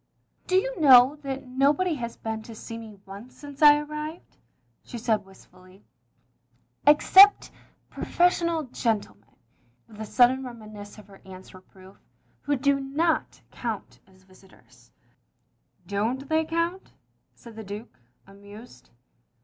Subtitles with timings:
[0.47, 4.35] "Do you know that nobody has been to see me once since I arrived?"
[4.83, 5.85] she said, wistfully,
[6.85, 7.51] xia THE LONELY LADY 113 "except
[7.91, 9.29] professional gentlemen"
[9.87, 11.97] (with a sudden renainiscence of her atint's reproof)
[12.41, 14.91] "who do not count as visitors."
[15.85, 16.93] "Don't they count?"
[17.35, 18.89] said the Duke, amused.